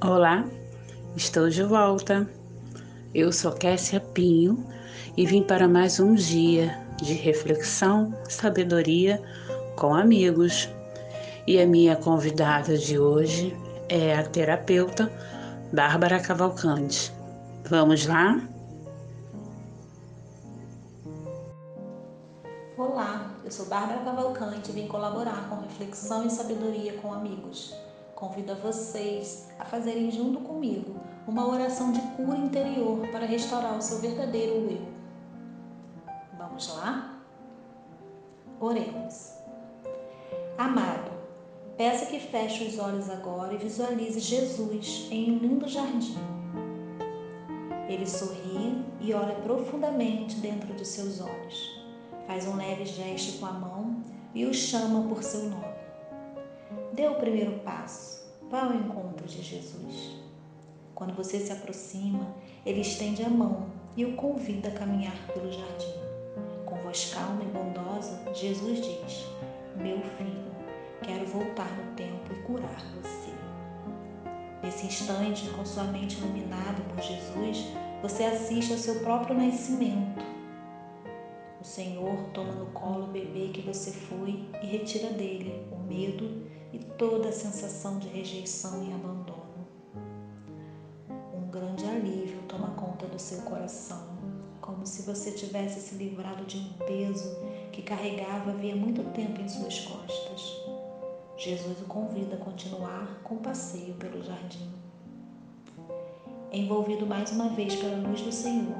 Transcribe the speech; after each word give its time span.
Olá, 0.00 0.44
estou 1.16 1.50
de 1.50 1.64
volta. 1.64 2.24
Eu 3.12 3.32
sou 3.32 3.50
Kessia 3.50 3.98
Pinho 3.98 4.64
e 5.16 5.26
vim 5.26 5.42
para 5.42 5.66
mais 5.66 5.98
um 5.98 6.14
dia 6.14 6.78
de 7.02 7.14
reflexão, 7.14 8.14
sabedoria 8.28 9.20
com 9.74 9.92
amigos. 9.92 10.68
E 11.48 11.60
a 11.60 11.66
minha 11.66 11.96
convidada 11.96 12.78
de 12.78 12.96
hoje 12.96 13.56
é 13.88 14.14
a 14.14 14.22
terapeuta 14.22 15.12
Bárbara 15.72 16.20
Cavalcante. 16.20 17.12
Vamos 17.68 18.06
lá? 18.06 18.40
Olá, 22.76 23.32
eu 23.44 23.50
sou 23.50 23.66
Bárbara 23.66 23.98
Cavalcante 24.04 24.70
e 24.70 24.74
vim 24.74 24.86
colaborar 24.86 25.48
com 25.48 25.60
reflexão 25.62 26.24
e 26.24 26.30
sabedoria 26.30 26.92
com 26.98 27.12
amigos. 27.12 27.74
Convido 28.18 28.50
a 28.50 28.56
vocês 28.56 29.46
a 29.60 29.64
fazerem 29.64 30.10
junto 30.10 30.40
comigo 30.40 30.96
uma 31.24 31.46
oração 31.46 31.92
de 31.92 32.00
cura 32.16 32.36
interior 32.36 33.06
para 33.12 33.24
restaurar 33.24 33.78
o 33.78 33.80
seu 33.80 34.00
verdadeiro 34.00 34.54
eu. 34.68 34.88
Vamos 36.36 36.66
lá? 36.74 37.22
Oremos. 38.58 39.34
Amado, 40.58 41.12
peça 41.76 42.06
que 42.06 42.18
feche 42.18 42.64
os 42.64 42.80
olhos 42.80 43.08
agora 43.08 43.54
e 43.54 43.58
visualize 43.58 44.18
Jesus 44.18 45.06
em 45.12 45.30
um 45.30 45.38
lindo 45.38 45.68
jardim. 45.68 46.18
Ele 47.88 48.04
sorri 48.04 48.84
e 49.00 49.14
olha 49.14 49.36
profundamente 49.36 50.34
dentro 50.40 50.74
de 50.74 50.84
seus 50.84 51.20
olhos. 51.20 51.84
Faz 52.26 52.48
um 52.48 52.56
leve 52.56 52.84
gesto 52.84 53.38
com 53.38 53.46
a 53.46 53.52
mão 53.52 54.02
e 54.34 54.44
o 54.44 54.52
chama 54.52 55.08
por 55.08 55.22
seu 55.22 55.44
nome. 55.44 55.67
Dê 56.98 57.06
o 57.06 57.14
primeiro 57.14 57.60
passo, 57.60 58.28
vá 58.50 58.64
ao 58.64 58.74
encontro 58.74 59.24
de 59.24 59.40
Jesus. 59.40 60.16
Quando 60.96 61.14
você 61.14 61.38
se 61.38 61.52
aproxima, 61.52 62.34
ele 62.66 62.80
estende 62.80 63.22
a 63.22 63.28
mão 63.28 63.68
e 63.96 64.04
o 64.04 64.16
convida 64.16 64.68
a 64.68 64.72
caminhar 64.72 65.16
pelo 65.28 65.52
jardim. 65.52 65.94
Com 66.66 66.74
voz 66.78 67.14
calma 67.14 67.44
e 67.44 67.46
bondosa, 67.46 68.20
Jesus 68.34 68.80
diz: 68.80 69.26
Meu 69.76 70.00
filho, 70.16 70.50
quero 71.04 71.24
voltar 71.26 71.70
no 71.70 71.94
tempo 71.94 72.32
e 72.32 72.42
curar 72.42 72.82
você. 73.00 73.30
Nesse 74.60 74.86
instante, 74.86 75.48
com 75.50 75.64
sua 75.64 75.84
mente 75.84 76.18
iluminada 76.18 76.82
por 76.92 77.00
Jesus, 77.00 77.64
você 78.02 78.24
assiste 78.24 78.72
ao 78.72 78.78
seu 78.78 78.96
próprio 79.04 79.36
nascimento. 79.36 80.20
O 81.60 81.64
Senhor 81.64 82.16
toma 82.34 82.54
no 82.54 82.66
colo 82.72 83.04
o 83.04 83.12
bebê 83.12 83.50
que 83.54 83.60
você 83.60 83.92
foi 83.92 84.48
e 84.60 84.66
retira 84.66 85.10
dele 85.10 85.64
o 85.70 85.78
medo 85.78 86.57
e 86.72 86.78
toda 86.78 87.28
a 87.28 87.32
sensação 87.32 87.98
de 87.98 88.08
rejeição 88.08 88.84
e 88.84 88.92
abandono. 88.92 89.66
Um 91.34 91.50
grande 91.50 91.84
alívio 91.84 92.42
toma 92.48 92.68
conta 92.72 93.06
do 93.06 93.18
seu 93.18 93.38
coração, 93.42 94.02
como 94.60 94.86
se 94.86 95.02
você 95.02 95.32
tivesse 95.32 95.80
se 95.80 95.94
livrado 95.94 96.44
de 96.44 96.58
um 96.58 96.72
peso 96.86 97.36
que 97.72 97.82
carregava 97.82 98.50
havia 98.50 98.76
muito 98.76 99.02
tempo 99.12 99.40
em 99.40 99.48
suas 99.48 99.78
costas. 99.80 100.56
Jesus 101.36 101.80
o 101.80 101.84
convida 101.84 102.34
a 102.34 102.38
continuar 102.38 103.20
com 103.22 103.36
o 103.36 103.40
passeio 103.40 103.94
pelo 103.94 104.22
jardim. 104.22 104.68
Envolvido 106.52 107.06
mais 107.06 107.30
uma 107.30 107.50
vez 107.50 107.76
pela 107.76 108.08
luz 108.08 108.20
do 108.20 108.32
Senhor, 108.32 108.76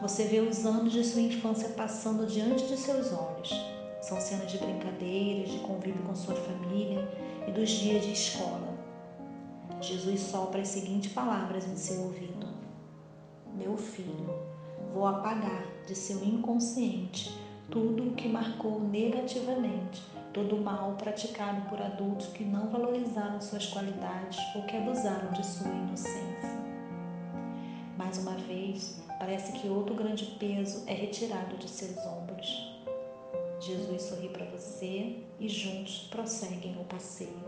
você 0.00 0.24
vê 0.24 0.40
os 0.40 0.66
anos 0.66 0.92
de 0.92 1.02
sua 1.02 1.22
infância 1.22 1.70
passando 1.70 2.26
diante 2.26 2.66
de 2.66 2.76
seus 2.76 3.12
olhos 3.12 3.75
são 4.06 4.20
cenas 4.20 4.52
de 4.52 4.58
brincadeiras, 4.58 5.50
de 5.50 5.58
convívio 5.58 6.00
com 6.04 6.14
sua 6.14 6.36
família 6.36 7.08
e 7.48 7.50
dos 7.50 7.68
dias 7.68 8.04
de 8.04 8.12
escola. 8.12 8.72
Jesus 9.80 10.20
sopra 10.20 10.62
as 10.62 10.68
seguintes 10.68 11.12
palavras 11.12 11.66
em 11.66 11.76
seu 11.76 12.02
ouvido: 12.02 12.46
Meu 13.52 13.76
filho, 13.76 14.32
vou 14.94 15.08
apagar 15.08 15.66
de 15.88 15.94
seu 15.96 16.22
inconsciente 16.22 17.36
tudo 17.68 18.10
o 18.10 18.12
que 18.14 18.28
marcou 18.28 18.80
negativamente, 18.80 20.00
todo 20.32 20.54
o 20.54 20.62
mal 20.62 20.92
praticado 20.92 21.68
por 21.68 21.82
adultos 21.82 22.28
que 22.28 22.44
não 22.44 22.70
valorizaram 22.70 23.40
suas 23.40 23.66
qualidades 23.66 24.38
ou 24.54 24.62
que 24.62 24.76
abusaram 24.76 25.32
de 25.32 25.44
sua 25.44 25.68
inocência. 25.68 26.56
Mais 27.98 28.18
uma 28.18 28.36
vez, 28.36 29.02
parece 29.18 29.50
que 29.54 29.68
outro 29.68 29.96
grande 29.96 30.26
peso 30.38 30.84
é 30.86 30.94
retirado 30.94 31.56
de 31.56 31.68
seus 31.68 31.98
ombros. 32.06 32.85
Jesus 33.66 34.02
sorri 34.02 34.28
para 34.28 34.44
você 34.44 35.16
e 35.40 35.48
juntos 35.48 36.06
prosseguem 36.08 36.76
o 36.80 36.84
passeio. 36.84 37.44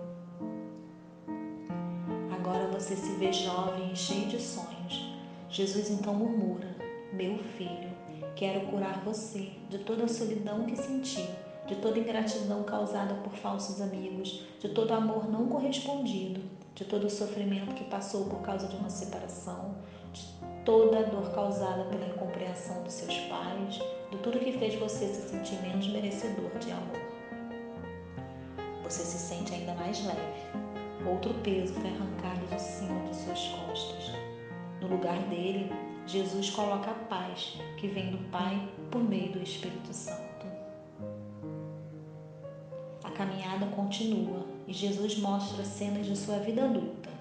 Agora 2.32 2.66
você 2.72 2.96
se 2.96 3.12
vê 3.12 3.32
jovem 3.32 3.92
e 3.92 3.96
cheio 3.96 4.26
de 4.26 4.42
sonhos. 4.42 5.14
Jesus 5.48 5.90
então 5.90 6.12
murmura: 6.14 6.74
Meu 7.12 7.38
filho, 7.38 7.92
quero 8.34 8.66
curar 8.66 9.00
você 9.04 9.52
de 9.70 9.78
toda 9.78 10.06
a 10.06 10.08
solidão 10.08 10.66
que 10.66 10.74
sentiu, 10.74 11.28
de 11.68 11.76
toda 11.76 12.00
ingratidão 12.00 12.64
causada 12.64 13.14
por 13.22 13.34
falsos 13.34 13.80
amigos, 13.80 14.44
de 14.58 14.70
todo 14.70 14.94
amor 14.94 15.30
não 15.30 15.46
correspondido, 15.46 16.40
de 16.74 16.84
todo 16.84 17.06
o 17.06 17.10
sofrimento 17.10 17.76
que 17.76 17.84
passou 17.84 18.24
por 18.24 18.40
causa 18.40 18.66
de 18.66 18.74
uma 18.74 18.90
separação, 18.90 19.76
de 20.12 20.26
toda 20.68 20.98
a 20.98 21.02
dor 21.02 21.30
causada 21.30 21.84
pela 21.84 22.04
incompreensão 22.04 22.82
dos 22.82 22.92
seus 22.92 23.16
pais, 23.20 23.80
de 24.10 24.18
tudo 24.18 24.38
que 24.38 24.52
fez 24.52 24.74
você 24.74 25.06
se 25.06 25.30
sentir 25.30 25.54
menos 25.62 25.88
merecedor 25.88 26.50
de 26.58 26.70
amor. 26.70 27.00
Você 28.84 29.02
se 29.02 29.16
sente 29.16 29.54
ainda 29.54 29.72
mais 29.72 30.04
leve. 30.04 31.08
Outro 31.10 31.32
peso 31.42 31.72
foi 31.72 31.88
arrancado 31.88 32.46
de 32.48 32.60
cima 32.60 33.00
de 33.08 33.16
suas 33.16 33.48
costas. 33.48 34.12
No 34.82 34.88
lugar 34.88 35.18
dele, 35.30 35.72
Jesus 36.06 36.50
coloca 36.50 36.90
a 36.90 37.04
paz 37.06 37.58
que 37.78 37.88
vem 37.88 38.10
do 38.10 38.18
Pai 38.30 38.68
por 38.90 39.02
meio 39.02 39.32
do 39.32 39.42
Espírito 39.42 39.94
Santo. 39.94 40.46
A 43.02 43.10
caminhada 43.12 43.64
continua 43.74 44.44
e 44.66 44.74
Jesus 44.74 45.16
mostra 45.16 45.64
cenas 45.64 46.04
de 46.04 46.14
sua 46.14 46.36
vida 46.40 46.62
adulta 46.62 47.17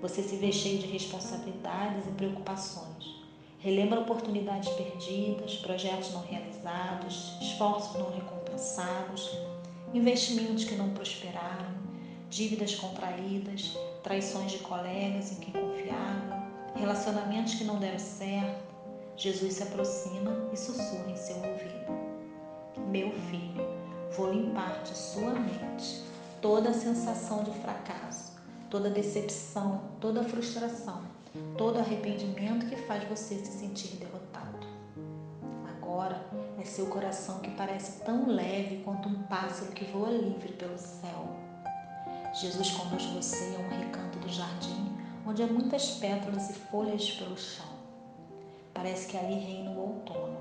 você 0.00 0.22
se 0.22 0.36
vê 0.36 0.50
cheio 0.50 0.78
de 0.78 0.86
responsabilidades 0.86 2.06
e 2.06 2.10
preocupações. 2.12 3.20
Relembra 3.58 4.00
oportunidades 4.00 4.70
perdidas, 4.70 5.56
projetos 5.56 6.12
não 6.14 6.22
realizados, 6.22 7.36
esforços 7.42 7.98
não 7.98 8.10
recompensados, 8.10 9.30
investimentos 9.92 10.64
que 10.64 10.74
não 10.74 10.90
prosperaram, 10.90 11.68
dívidas 12.30 12.74
contraídas, 12.74 13.76
traições 14.02 14.52
de 14.52 14.58
colegas 14.58 15.32
em 15.32 15.36
quem 15.36 15.52
confiava, 15.52 16.48
relacionamentos 16.74 17.54
que 17.54 17.64
não 17.64 17.78
deram 17.78 17.98
certo. 17.98 18.70
Jesus 19.16 19.54
se 19.54 19.62
aproxima 19.62 20.48
e 20.50 20.56
sussurra 20.56 21.10
em 21.10 21.16
seu 21.16 21.36
ouvido: 21.36 22.88
Meu 22.88 23.12
filho, 23.28 23.66
vou 24.16 24.32
limpar 24.32 24.82
de 24.82 24.96
sua 24.96 25.34
mente 25.34 26.02
toda 26.40 26.70
a 26.70 26.74
sensação 26.74 27.44
de 27.44 27.50
fracasso 27.58 27.99
toda 28.70 28.88
decepção, 28.88 29.82
toda 30.00 30.24
frustração, 30.24 31.02
todo 31.58 31.78
arrependimento 31.78 32.66
que 32.66 32.76
faz 32.76 33.02
você 33.08 33.34
se 33.34 33.58
sentir 33.58 33.96
derrotado. 33.96 34.58
Agora 35.68 36.24
é 36.58 36.64
seu 36.64 36.86
coração 36.86 37.40
que 37.40 37.50
parece 37.50 38.02
tão 38.04 38.28
leve 38.28 38.82
quanto 38.84 39.08
um 39.08 39.22
pássaro 39.24 39.72
que 39.72 39.84
voa 39.86 40.10
livre 40.10 40.52
pelo 40.52 40.78
céu. 40.78 41.36
Jesus 42.40 42.70
conduz 42.70 43.04
você 43.06 43.56
a 43.56 43.58
um 43.58 43.80
recanto 43.80 44.18
do 44.20 44.28
jardim 44.28 44.90
onde 45.26 45.42
há 45.42 45.46
muitas 45.46 45.90
pétalas 45.92 46.50
e 46.50 46.54
folhas 46.54 47.10
pelo 47.12 47.36
chão. 47.36 47.66
Parece 48.74 49.08
que 49.08 49.16
ali 49.16 49.34
reina 49.34 49.70
o 49.70 49.78
outono. 49.78 50.38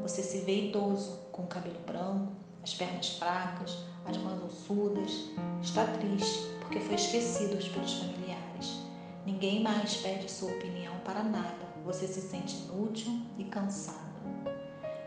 Você 0.00 0.22
se 0.22 0.38
vê 0.40 0.68
idoso, 0.68 1.18
com 1.32 1.42
o 1.42 1.46
cabelo 1.46 1.80
branco, 1.86 2.32
as 2.62 2.74
pernas 2.74 3.16
fracas, 3.18 3.78
as 4.04 4.16
mãos 4.16 4.31
ossudas, 4.52 5.30
está 5.62 5.86
triste 5.86 6.52
porque 6.60 6.80
foi 6.80 6.94
esquecido 6.94 7.56
pelos 7.72 7.94
familiares. 7.94 8.82
Ninguém 9.24 9.62
mais 9.62 9.96
pede 9.96 10.30
sua 10.30 10.50
opinião 10.52 10.94
para 11.04 11.22
nada. 11.22 11.72
Você 11.84 12.06
se 12.06 12.20
sente 12.20 12.56
inútil 12.56 13.20
e 13.38 13.44
cansado. 13.44 14.12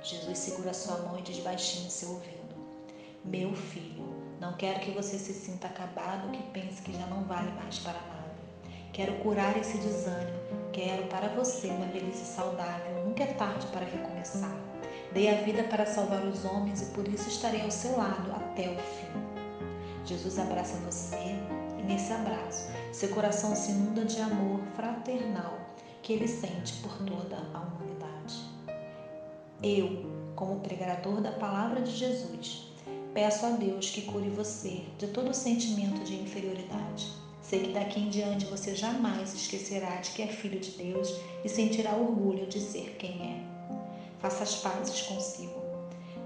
Jesus 0.02 0.38
segura 0.38 0.74
sua 0.74 0.98
mão 1.00 1.18
e 1.18 1.22
diz 1.22 1.40
baixinho 1.40 1.88
em 1.88 1.90
seu 1.90 2.10
ouvido: 2.10 2.56
Meu 3.24 3.54
filho, 3.56 4.14
não 4.40 4.54
quero 4.54 4.80
que 4.80 4.92
você 4.92 5.18
se 5.18 5.34
sinta 5.34 5.68
acabado 5.68 6.28
ou 6.28 6.32
que 6.32 6.44
pense 6.52 6.82
que 6.82 6.94
já 6.94 7.06
não 7.08 7.24
vale 7.24 7.52
mais 7.54 7.80
para 7.80 7.94
nada. 7.94 8.36
Quero 8.94 9.16
curar 9.16 9.58
esse 9.58 9.78
desânimo. 9.78 10.40
Quero 10.72 11.08
para 11.08 11.30
você 11.30 11.68
uma 11.68 11.88
velhice 11.88 12.26
saudável. 12.26 13.06
Nunca 13.06 13.24
é 13.24 13.34
tarde 13.34 13.66
para 13.68 13.86
recomeçar. 13.86 14.56
Dei 15.14 15.30
a 15.30 15.42
vida 15.42 15.64
para 15.64 15.86
salvar 15.86 16.24
os 16.26 16.46
homens 16.46 16.82
e 16.82 16.86
por 16.94 17.08
isso 17.08 17.28
estarei 17.28 17.62
ao 17.62 17.72
seu 17.72 17.98
lado 17.98 18.32
até 18.32 18.70
o 18.70 18.76
fim. 18.76 19.25
Jesus 20.06 20.38
abraça 20.40 20.78
você 20.78 21.36
e 21.80 21.84
nesse 21.84 22.14
abraço 22.14 22.68
seu 22.92 23.10
coração 23.10 23.56
se 23.56 23.72
inunda 23.72 24.06
de 24.06 24.20
amor 24.22 24.62
fraternal 24.76 25.60
que 26.02 26.14
ele 26.14 26.28
sente 26.28 26.74
por 26.82 26.96
toda 27.00 27.38
a 27.54 27.60
humanidade. 27.60 28.36
Eu, 29.64 30.12
como 30.36 30.60
pregador 30.60 31.22
da 31.22 31.32
palavra 31.32 31.82
de 31.82 31.92
Jesus, 31.92 32.72
peço 33.14 33.46
a 33.46 33.50
Deus 33.50 33.90
que 33.90 34.04
cure 34.04 34.30
você 34.30 34.84
de 34.98 35.08
todo 35.08 35.34
sentimento 35.34 36.04
de 36.04 36.16
inferioridade, 36.16 37.12
Sei 37.48 37.60
que 37.60 37.74
daqui 37.74 38.00
em 38.00 38.10
diante 38.10 38.46
você 38.46 38.74
jamais 38.74 39.36
esquecerá 39.36 39.98
de 39.98 40.10
que 40.12 40.24
é 40.24 40.28
filho 40.28 40.60
de 40.60 40.72
Deus 40.72 41.14
e 41.44 41.50
sentirá 41.50 41.96
orgulho 41.96 42.48
de 42.48 42.60
ser 42.60 42.96
quem 42.98 43.22
é. 43.22 43.44
Faça 44.20 44.42
as 44.42 44.56
pazes 44.56 45.04
consigo. 45.04 45.62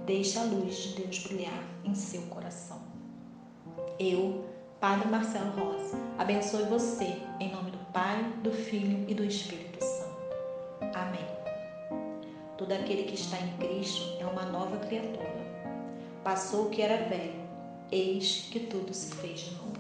Deixe 0.06 0.40
a 0.40 0.44
luz 0.44 0.78
de 0.78 1.02
Deus 1.02 1.20
brilhar 1.20 1.62
em 1.84 1.94
seu 1.94 2.22
coração. 2.24 2.79
Eu, 4.00 4.46
Padre 4.80 5.10
Marcelo 5.10 5.52
Rosa, 5.60 5.98
abençoe 6.18 6.64
você 6.64 7.22
em 7.38 7.52
nome 7.52 7.72
do 7.72 7.78
Pai, 7.92 8.24
do 8.42 8.50
Filho 8.50 9.04
e 9.10 9.14
do 9.14 9.26
Espírito 9.26 9.84
Santo. 9.84 10.96
Amém. 10.96 11.28
Todo 12.58 12.72
aquele 12.72 13.04
que 13.04 13.16
está 13.16 13.38
em 13.38 13.58
Cristo 13.58 14.16
é 14.22 14.26
uma 14.26 14.46
nova 14.46 14.78
criatura. 14.78 15.36
Passou 16.24 16.68
o 16.68 16.70
que 16.70 16.82
era 16.82 17.10
velho, 17.10 17.42
eis 17.92 18.48
que 18.50 18.62
tudo 18.62 18.94
se 18.94 19.14
fez 19.16 19.42
de 19.42 19.56
novo. 19.56 19.74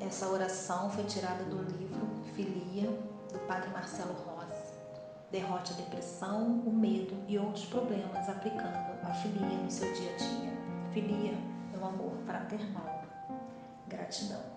Essa 0.00 0.28
oração 0.28 0.88
foi 0.90 1.02
tirada 1.06 1.42
do 1.42 1.56
livro 1.76 2.06
Filia, 2.36 2.88
do 3.32 3.38
Padre 3.48 3.70
Marcelo 3.70 4.12
Rosa. 4.12 4.35
Derrote 5.30 5.72
a 5.72 5.76
depressão, 5.76 6.60
o 6.64 6.72
medo 6.72 7.16
e 7.26 7.38
outros 7.38 7.64
problemas 7.66 8.28
aplicando 8.28 8.96
a 9.02 9.12
filia 9.14 9.58
no 9.58 9.70
seu 9.70 9.92
dia 9.92 10.12
a 10.12 10.16
dia. 10.16 10.52
Filia 10.92 11.34
é 11.74 11.78
o 11.78 11.84
amor 11.84 12.12
fraternal. 12.24 13.04
Gratidão. 13.88 14.55